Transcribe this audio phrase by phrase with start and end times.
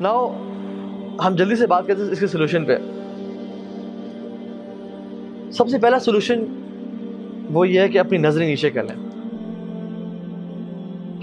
[0.00, 0.36] Now
[1.26, 2.76] ہم جلدی سے بات کرتے ہیں اس کے سلوشن پہ۔
[5.52, 6.44] سب سے پہلا سلوشن
[7.52, 9.08] وہ یہ ہے کہ اپنی نظریں نیچے کر لیں۔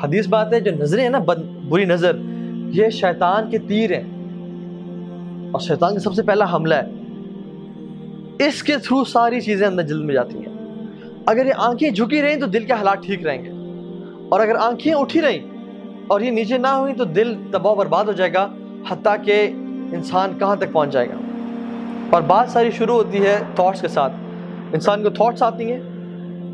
[0.04, 1.38] حدیث بات ہے، جو نظریں ہیں نا، بد
[1.70, 2.16] بری نظر،
[2.68, 4.04] یہ شیطان کے تیر ہیں۔
[5.52, 6.88] اور شیطان کا سب سے پہلا حملہ ہے۔
[8.48, 10.80] اس کے تھرو ساری چیزیں اندر جلد میں جاتی ہیں۔
[11.26, 13.50] اگر یہ آنکھیں جھکی رہیں تو دل کے حالات ٹھیک رہیں گے۔
[14.30, 15.40] اور اگر آنکھیں اٹھی رہیں
[16.08, 18.48] اور یہ نیچے نہ ہوئی تو دل تباہ برباد ہو جائے گا۔
[18.88, 19.52] حتیٰ کہ
[19.92, 21.16] انسان کہاں تک پہنچ جائے گا۔
[22.10, 24.14] اور بات ساری شروع ہوتی ہے تھاٹس کے ساتھ۔
[24.74, 25.80] انسان کو تھاٹس آتی ہیں۔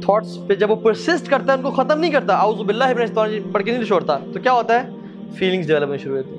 [0.01, 3.41] تھاٹس پہ جب وہ پرسسٹ کرتا ہے، ان کو ختم نہیں کرتا۔ اعوذ باللہ ابن
[3.51, 4.89] پڑھ کے نہیں چھوڑتا۔ تو کیا ہوتا ہے؟
[5.35, 6.37] فیلنگس ڈیولپ ہونے شروع ہوتی ہیں۔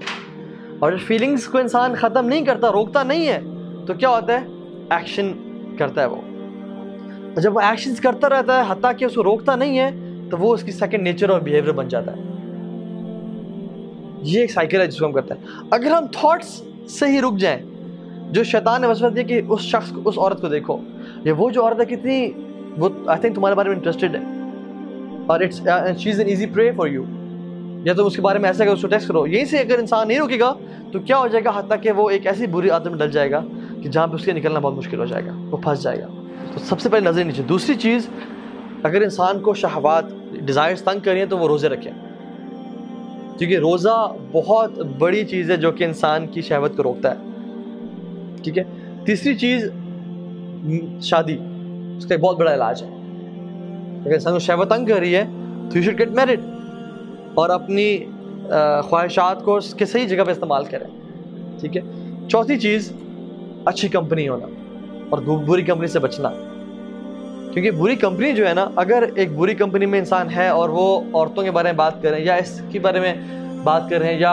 [0.78, 3.40] اور جب فیلنگس کو انسان ختم نہیں کرتا، روکتا نہیں ہے،
[3.86, 4.46] تو کیا ہوتا ہے؟
[4.90, 5.32] ایکشن
[5.78, 9.56] کرتا ہے وہ۔ اور جب وہ ایکشنز کرتا رہتا ہے، حتیٰ کہ اس کو روکتا
[9.56, 9.90] نہیں ہے،
[10.30, 12.33] تو وہ اس کی سیکنڈ نیچر اور بیہیویئر بن جاتا ہے۔
[14.24, 17.38] یہ ایک سائیکل ہے جس کو ہم کرتے ہیں۔ اگر ہم تھاٹس سے ہی رک
[17.38, 17.58] جائیں،
[18.30, 20.76] جو شیطان نے وسوسہ دیا کہ اس شخص کو، اس عورت کو دیکھو
[21.24, 22.30] یہ وہ جو عورت ہے کتنی،
[22.78, 24.20] وہ آئی تھنک تمہارے بارے میں انٹرسٹڈ ہے۔
[25.26, 25.60] اور اٹس
[25.98, 27.02] چیز an easy prey for you
[27.84, 29.78] یا تم اس کے بارے میں ایسا کہ اس کو ٹیکس کرو۔ یہیں سے اگر
[29.78, 30.54] انسان نہیں رکے گا،
[30.92, 33.30] تو کیا ہو جائے گا؟ حتیٰ کہ وہ ایک ایسی بری عادت میں ڈل جائے
[33.30, 33.40] گا
[33.82, 36.06] کہ جہاں پہ اس کے نکلنا بہت مشکل ہو جائے گا، وہ پھنس جائے گا۔
[36.52, 38.08] تو سب سے پہلے نظر نیچے۔ دوسری چیز،
[38.82, 41.92] اگر انسان کو شہوات ڈیزائرس تنگ کریں تو وہ روزے رکھیں۔
[43.38, 47.16] کیونکہ روزہ بہت بڑی چیز ہے جو کہ انسان کی شہوت کو روکتا ہے۔
[48.42, 48.64] ٹھیک ہے؟
[49.04, 49.70] تیسری چیز،
[51.02, 51.36] شادی،
[51.96, 52.88] اس کا ایک بہت بڑا علاج ہے۔
[54.04, 55.24] اگر انسان کو شہوت تنگ کر رہی ہے،
[55.70, 56.40] تو یو شوڈ گیٹ میرڈ
[57.34, 57.98] اور اپنی
[58.88, 60.86] خواہشات کو اس کے صحیح جگہ پہ استعمال کریں۔
[61.60, 61.82] ٹھیک ہے؟
[62.28, 62.92] چوتھی چیز،
[63.64, 64.46] اچھی کمپنی ہونا
[65.10, 66.30] اور بری کمپنی سے بچنا۔
[67.54, 71.00] کیونکہ بری کمپنی جو ہے نا، اگر ایک بری کمپنی میں انسان ہے اور وہ
[71.12, 73.14] عورتوں کے بارے میں بات کریں، یا اس کے بارے میں
[73.64, 74.32] بات کر رہے ہیں یا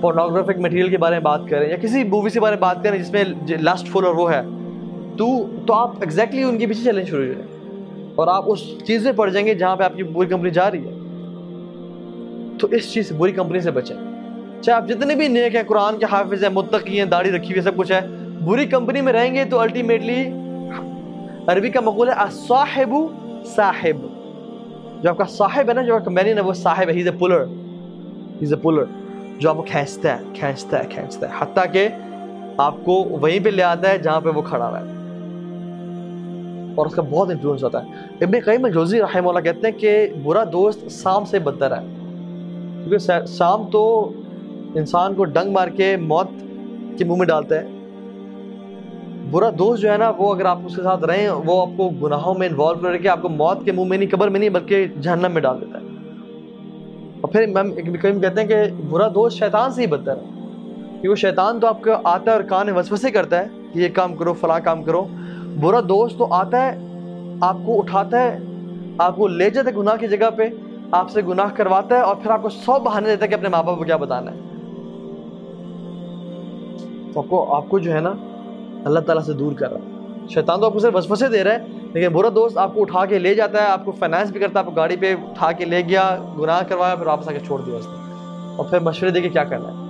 [0.00, 2.98] پورنوگرافک مٹیریل کے بارے میں بات کریں، یا کسی مووی کے بارے میں بات کریں
[2.98, 3.24] جس میں
[3.60, 4.40] لاسٹ فل اور وہ ہے،
[5.18, 5.26] تو
[5.66, 9.12] تو آپ ایگزیکٹلی ان کے پیچھے چلنے شروع ہو جائیں اور آپ اس چیز میں
[9.12, 10.92] پڑ جائیں گے جہاں پہ آپ کی بری کمپنی جا رہی ہے۔
[12.58, 13.96] تو اس چیز سے بری کمپنی سے بچیں۔
[14.62, 17.62] چاہے آپ جتنے بھی نیک ہیں، قرآن کے حافظ ہیں، متقی ہیں، داڑھی رکھی ہوئی
[17.62, 18.00] سب کچھ ہے،
[18.40, 20.24] بری کمپنی میں رہیں گے تو الٹیمیٹلی
[21.48, 22.94] عربی کا مقول ہے صاحب
[23.44, 24.06] صاحب.
[25.02, 27.10] جو آپ کا صاحب ہے نا، جو آپ کا مینین ہے، وہ صاحب ہے a
[27.10, 27.44] polar
[28.42, 28.84] has a polar
[29.38, 31.88] جو آپ کو کھینچتا ہے کھینچتا ہے کھینچتا ہے، حتیٰ کہ
[32.56, 34.84] آپ کو وہیں پہ لے آتا ہے جہاں پہ وہ کھڑا ہوا ہے۔
[36.74, 40.08] اور اس کا بہت انفلوئنس ہوتا ہے۔ ابن قیم الجوزی رحمہ اللہ کہتے ہیں کہ
[40.22, 41.82] برا دوست سام سے بدتر ہے۔
[42.84, 44.12] کیونکہ سام تو
[44.74, 46.28] انسان کو ڈنگ مار کے موت
[46.98, 47.77] کے منہ میں ڈالتا ہے۔
[49.30, 51.88] برا دوست جو ہے نا، وہ اگر آپ اس کے ساتھ رہیں، وہ آپ کو
[51.88, 54.50] گناہوں میں انوالو کر کے آپ کو موت کے منہ میں نہیں، قبر میں نہیں،
[54.50, 55.84] بلکہ جہنم میں ڈال دیتا ہے۔
[57.20, 57.74] اور پھر میم
[58.20, 58.56] کہتے ہیں کہ
[58.90, 60.38] برا دوست شیطان سے ہی بدتر ہے۔
[61.02, 63.88] کہ وہ شیطان تو آپ کا آتا ہے اور کان وسوسے کرتا ہے کہ یہ
[63.94, 65.04] کام کرو، فلاں کام کرو۔
[65.60, 66.78] برا دوست تو آتا ہے،
[67.40, 68.38] آپ کو اٹھاتا ہے،
[68.98, 70.48] آپ کو لے جاتا ہے گناہ کی جگہ پہ،
[70.90, 73.48] آپ سے گناہ کرواتا ہے اور پھر آپ کو سو بہانے دیتا ہے کہ اپنے
[73.48, 74.38] ماں باپ کو کیا بتانا ہے۔
[77.12, 78.12] تو آپ کو آپ کو جو ہے نا
[78.84, 81.52] اللہ تعالیٰ سے دور کر رہا ہے۔ شیطان تو آپ کو صرف وسوسے دے رہا
[81.52, 81.58] ہے،
[81.94, 84.52] لیکن برا دوست آپ کو اٹھا کے لے جاتا ہے، آپ کو فائنانس بھی کرتا
[84.52, 87.38] ہے، آپ کو گاڑی پہ اٹھا کے لے گیا، گناہ کروایا، پھر واپس آ کے
[87.46, 88.12] چھوڑ دیا اس نے۔
[88.56, 89.88] اور پھر مشورے دے کے کیا کرنا ہے؟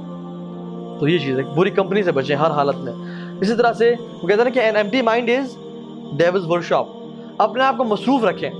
[1.00, 2.92] تو یہ چیز ہے، بری کمپنی سے بچیں ہر حالت میں۔
[3.40, 5.56] اسی طرح سے وہ کہتے ہیں کہ an empty mind is
[6.16, 6.86] devil's workshop
[7.38, 8.50] اپنے آپ کو مصروف رکھیں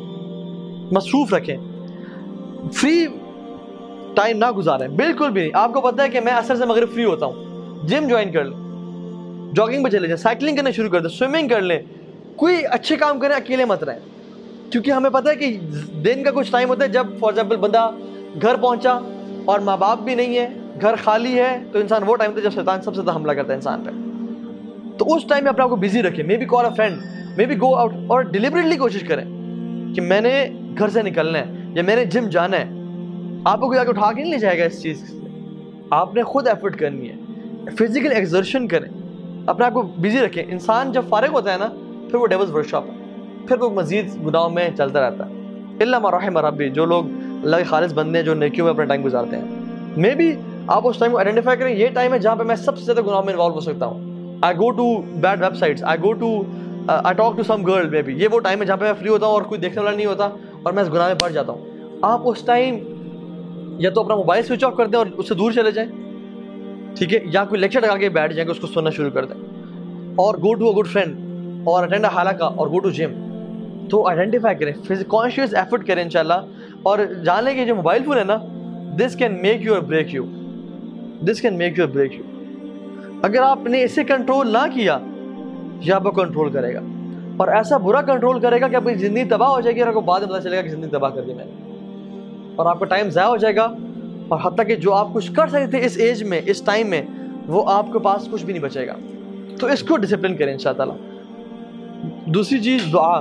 [0.92, 1.56] مصروف رکھیں۔
[2.72, 3.06] فری
[4.14, 6.88] ٹائم نہ گزاریں، بالکل بھی نہیں۔ آپ کو پتہ ہے کہ میں اثر سے مغرب
[6.94, 7.34] فری ہوتا ہوں۔
[7.86, 8.67] جم جوائن کر لیں
[9.58, 11.78] جاگنگ پہ چلے جائیں، سائیکلنگ کرنا شروع کر دیں، سوئمنگ کر لیں۔
[12.36, 13.98] کوئی اچھے کام کریں اکیلے مت رہیں۔
[14.70, 15.60] کیونکہ ہمیں پتہ ہے کہ
[16.04, 17.90] دن کا کچھ ٹائم ہوتا ہے، جب فار ایگزامپل بندہ
[18.42, 18.98] گھر پہنچا
[19.44, 20.48] اور ماں باپ بھی نہیں ہے،
[20.80, 23.32] گھر خالی ہے، تو انسان وہ ٹائم ہوتا ہے جب شیطان سب سے زیادہ حملہ
[23.32, 23.90] کرتا ہے انسان پہ۔
[24.98, 26.96] تو اس ٹائم میں اپنے آپ کو بزی رکھیں۔ Maybe call a friend
[27.46, 29.24] maybe go out اور ڈیلیبریٹلی کوشش کریں
[29.94, 30.48] کہ میں نے
[30.78, 31.44] گھر سے نکلنا ہے
[31.74, 32.64] یا میں نے جم جانا ہے۔
[33.44, 35.16] آپ کو کوئی آگے اٹھا کے نہیں لے جائے گا اس چیز سے
[35.90, 37.14] آپ نے خود ایفرٹ کرنی ہے۔
[37.78, 38.97] فزیکل ایکزرشن کریں۔
[39.48, 41.66] اپنے آپ کو بزی رکھیں۔ انسان جب فارغ ہوتا ہے نا،
[42.10, 42.96] پھر وہ ڈیوز ورک شاپ ہے۔
[43.48, 45.32] پھر وہ مزید گناہوں میں چلتا رہتا ہے۔
[45.80, 47.04] اللہ مرحم ربی جو لوگ
[47.44, 49.44] اللہ کے خالص بندے ہیں، جو نیکیوں میں اپنا ٹائم گزارتے ہیں۔
[49.96, 50.34] مے بی
[50.66, 53.00] آپ اس ٹائم کو آئیڈینٹیفائی کریں، یہ ٹائم ہے جہاں پہ میں سب سے زیادہ
[53.00, 56.42] گناہوں میں انوالو ہو سکتا ہوں۔ I go to bad websites I go to
[56.88, 59.26] I talk to some girl maybe یہ وہ ٹائم ہے جہاں پہ میں فری ہوتا
[59.26, 60.28] ہوں اور کوئی دیکھنے والا نہیں ہوتا
[60.62, 61.64] اور میں اس گناہ میں پڑ جاتا ہوں۔
[62.02, 62.76] آپ اس ٹائم
[63.78, 66.07] یا تو اپنا موبائل سوئچ آف کر دیں اور اس سے دور چلے جائیں۔
[66.98, 69.24] ٹھیک ہے، یا کوئی لیکچر لگا کے بیٹھ جائیں گے، اس کو سننا شروع کر
[69.24, 69.40] دیں۔
[70.16, 71.14] اور go to a good friend
[71.64, 73.12] اور اٹینڈ اے حالہ کا اور گو ٹو جم
[73.90, 74.72] تو آئیڈینٹیفائی کریں
[75.08, 76.34] کانشیس ایفرٹ کریں ان شاء اللہ
[76.82, 78.36] اور جان لیں کہ جو موبائل فون ہے نا
[78.96, 80.24] this can make you or break you
[81.22, 82.22] this can make you break you
[83.22, 84.98] اگر آپ نے اسے کنٹرول نہ کیا،
[85.80, 86.80] یہ آپ کو کنٹرول کرے گا۔
[87.36, 89.88] اور ایسا برا کنٹرول کرے گا کہ آپ کی زندگی تباہ ہو جائے گی اور
[89.88, 91.52] آپ کو بعد میں پتہ چلے گا کہ زندگی تباہ کر دی میں نے۔
[92.56, 93.72] اور آپ کا ٹائم ضائع ہو جائے گا۔
[94.28, 97.02] اور حتیٰ کہ جو آپ کچھ کر سکتے تھے اس ایج میں، اس ٹائم میں،
[97.46, 98.92] وہ آپ کے پاس کچھ بھی نہیں بچے گا۔
[99.60, 100.96] تو اس کو ڈسپلن کریں ان شاء تعالیٰ۔
[102.26, 103.20] دوسری چیز، دعا۔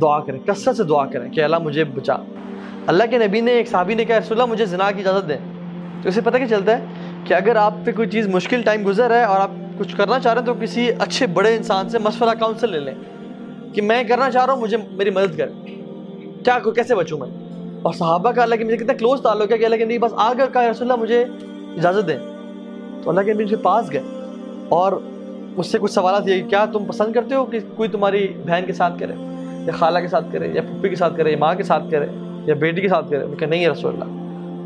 [0.00, 2.14] دعا کریں، کثرت سے دعا کریں کہ اللہ مجھے بچا۔
[2.86, 5.36] اللہ کے نبی نے، ایک صحابی نے کہا، رسول اللہ، مجھے زنا کی اجازت دیں۔
[6.02, 6.84] تو اسے پتہ کیا چلتا ہے
[7.24, 10.32] کہ اگر آپ پہ کوئی چیز مشکل ٹائم گزر ہے اور آپ کچھ کرنا چاہ
[10.32, 12.94] رہے ہیں تو کسی اچھے بڑے انسان سے مشورہ کاؤنسل لے لیں
[13.74, 15.48] کہ میں کرنا چاہ رہا ہوں، مجھے میری مدد کر۔
[16.44, 17.39] کیا، کیسے بچوں میں؟
[17.82, 20.12] اور صحابہ کا اللہ کے مجھے کتنا کلوز تعلق ہے کہ اللہ کے نبی بس
[20.16, 21.24] آگے کہا رسول اللہ، مجھے
[21.76, 22.18] اجازت دیں۔
[23.04, 24.02] تو اللہ کے نبی ان کے پاس گئے۔
[24.68, 24.92] اور
[25.56, 28.62] اس سے کچھ سوالات یہ کہ کیا تم پسند کرتے ہو کہ کوئی تمہاری بہن
[28.66, 29.12] کے ساتھ کرے؟
[29.66, 32.06] یا خالہ کے ساتھ کرے؟ یا پھپھی کے ساتھ کرے؟ یا ماں کے ساتھ کرے؟
[32.46, 34.04] یا بیٹی کے ساتھ کرے؟ کہ نہیں ہے رسول اللہ۔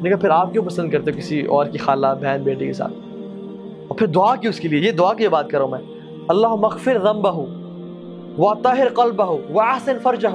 [0.02, 2.93] لیکن پھر آپ کیوں پسند کرتے ہو کسی اور کی خالہ، بہن، بیٹی کے ساتھ؟
[3.88, 5.78] اور پھر دعا کی اس کے لیے، یہ دعا کی بات کروں میں۔
[6.28, 7.44] اللہ مغفر ذنبہ
[8.38, 10.28] و طاہر قلبہ و احسن فرجہ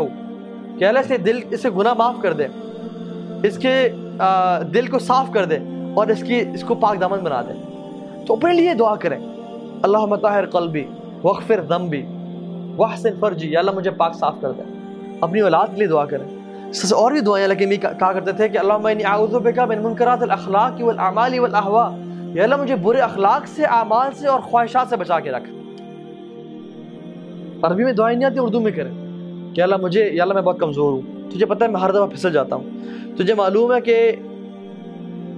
[0.80, 2.48] کہ اللہ سے دل اسے گناہ معاف کر دے۔
[3.44, 3.90] اس کے
[4.74, 5.58] دل کو صاف کر دے
[5.94, 7.54] اور اس کی، اس کو پاک دامن بنا دے۔
[8.28, 9.20] تو اپنے لیے دعا کریں۔
[9.82, 10.86] اللہ مطاہر قلبی
[11.24, 12.06] وغفر ذنبی
[12.78, 14.62] واحسن فرجی۔ یا اللہ مجھے پاک صاف کر دے۔
[15.22, 16.40] اپنی اولاد کے لیے دعا کریں۔
[16.74, 20.24] سب اور بھی دعائیں اللہ کہا کرتے تھے کہ اللہ میں اعوذ بکا من منکرات
[20.24, 21.96] الاخلاق والاعمال والاہوا
[22.34, 25.50] یا اللہ مجھے برے اخلاق سے، اعمال سے اور خواہشات سے بچا کے رکھ۔
[27.66, 28.99] عربی میں دعائیں نہیں آتی، اردو میں کریں۔
[29.60, 32.08] کہ اللہ مجھے یا اللہ میں بہت کمزور ہوں۔ تجھے پتہ ہے میں ہر دفعہ
[32.08, 32.64] پھسل جاتا ہوں۔
[33.18, 34.12] تجھے معلوم ہے کہ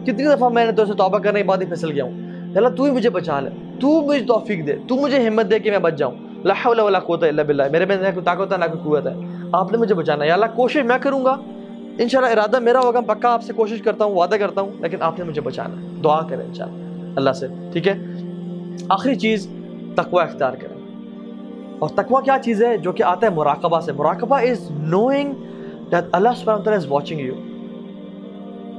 [0.04, 2.58] کتنی دفعہ میں نے تو سے توبہ کرنے کے بعد ہی پھسل گیا ہوں۔ یا
[2.58, 5.72] اللہ تو ہی مجھے بچا لے۔ تو مجھے توفیق دے۔ تو مجھے ہمت دے کہ
[5.72, 6.12] میں بچ جاؤں۔
[6.44, 9.08] لا حول ولا قوت الا باللہ۔ میرے میں نہ کوئی طاقت ہے، نہ کوئی قوت
[9.08, 9.14] ہے۔
[9.52, 11.36] آپ نے مجھے بچانا ہے۔ یا اللہ کوشش میں کروں گا۔
[12.00, 15.20] انشاءاللہ ارادہ میرا ہوگا۔ پکا آپ سے کوشش کرتا ہوں، وعدہ کرتا ہوں، لیکن آپ
[15.20, 17.98] نے مجھے بچانا ہے۔ دعا کریں انشاءاللہ۔ اللہ سے، ٹھیک ہے؟
[18.90, 19.48] آخری چیز،
[19.96, 20.71] تقوی اختیار کریں۔
[21.81, 25.33] اور تقوی کیا چیز ہے جو کہ آتا ہے مراقبہ سے؟ مراقبہ از نوئنگ
[25.92, 27.33] دیٹ اللہ سبحانہ وتعالی is watching you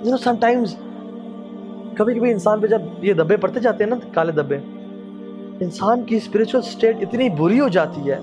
[0.05, 0.75] you know some times
[1.97, 4.57] کبھی کبھی انسان پہ جب یہ دبے پڑتے جاتے ہیں نا کالے دبے،
[5.61, 8.19] انسان کی اسپریچول اسٹیٹ اتنی بری ہو جاتی ہے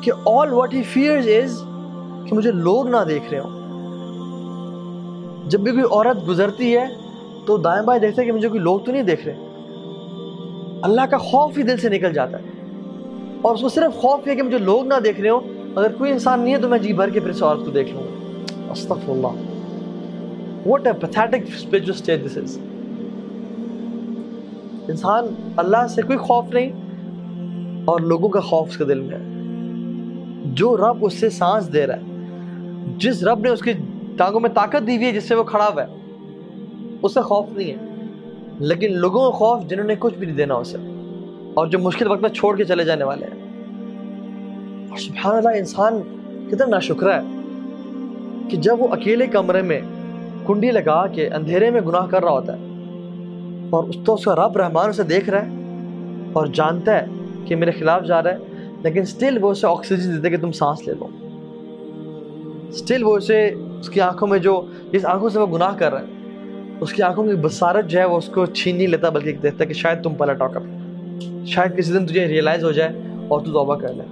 [0.00, 1.62] کہ آل واٹ ہی فیئرز از
[2.28, 3.60] کہ مجھے لوگ نہ دیکھ رہے ہوں۔
[5.50, 6.84] جب بھی کوئی عورت گزرتی ہے
[7.46, 9.36] تو دائیں بائیں دیکھتے ہیں کہ مجھے کوئی لوگ تو نہیں دیکھ رہے۔
[10.82, 12.51] اللہ کا خوف ہی دل سے نکل جاتا ہے۔
[13.42, 15.40] اور اس کو صرف خوف ہے کہ مجھے لوگ نہ دیکھ رہے ہوں۔
[15.76, 17.92] اگر کوئی انسان نہیں ہے تو میں جی بھر کے پھر سے عورت کو دیکھ
[17.92, 18.02] لوں۔
[18.70, 19.26] استغفر اللہ
[20.66, 22.58] what a pathetic spiritual stage this is
[24.88, 25.24] انسان
[25.56, 26.72] اللہ سے کوئی خوف نہیں
[27.84, 29.24] اور لوگوں کا خوف اس کے دل میں ہے۔
[30.44, 32.26] جو رب اس سے سانس دے رہا ہے،
[32.98, 33.72] جس رب نے اس کی
[34.16, 35.88] ٹانگوں میں طاقت دی ہوئی ہے، جس سے وہ کھڑا ہوا ہے،
[37.02, 37.76] اس سے خوف نہیں ہے۔
[38.58, 40.76] لیکن لوگوں کا خوف جنہوں نے کچھ بھی نہیں دینا اسے۔
[41.54, 43.52] اور جو مشکل وقت میں چھوڑ کے چلے جانے والے ہیں۔
[44.90, 46.00] اور سبحان اللہ، انسان
[46.50, 47.38] کتنا ناشکرہ ہے
[48.48, 49.80] کہ جب وہ اکیلے کمرے میں
[50.46, 52.62] کنڈی لگا کے اندھیرے میں گناہ کر رہا ہوتا ہے
[53.70, 55.50] اور اس تو اس کا رب رحمان اسے دیکھ رہا ہے
[56.32, 57.06] اور جانتا ہے
[57.44, 58.38] کہ میرے خلاف جا رہا ہے،
[58.82, 61.08] لیکن سٹل وہ اسے آکسیجن دیتے کہ تم سانس لے لو۔
[62.72, 66.00] سٹل وہ اسے، اس کی آنکھوں میں جو، جس آنکھوں سے وہ گناہ کر رہا
[66.00, 66.06] ہے،
[66.80, 69.64] اس کی آنکھوں کی بصارت جو ہے وہ اس کو چھین نہیں لیتا، بلکہ دیکھتا
[69.64, 70.81] ہے کہ شاید تم پلٹ آؤ کبھی۔
[71.46, 72.90] شاید کسی دن تجھے ریئلائز ہو جائے
[73.28, 74.02] اور تو توبہ کر لے۔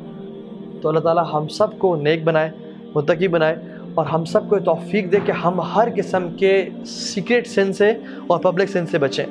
[0.83, 2.51] تو اللہ تعالیٰ ہم سب کو نیک بنائے،
[2.95, 3.57] متقی بنائے
[3.95, 7.93] اور ہم سب کو توفیق دے کہ ہم ہر قسم کے سیکریٹ سن سے
[8.27, 9.25] اور پبلک سن سے بچیں۔